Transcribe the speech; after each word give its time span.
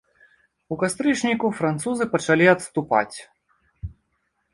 У 0.75 0.77
кастрычніку 0.83 1.51
французы 1.59 2.07
пачалі 2.13 2.45
адступаць. 2.55 3.17